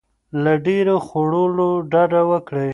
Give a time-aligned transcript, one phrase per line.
[0.43, 2.69] له ډیر خوړلو ډډه وکړئ.